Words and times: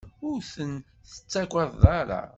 Ur 0.29 0.37
ten-tettagadeḍ 0.53 1.83
ara. 1.99 2.21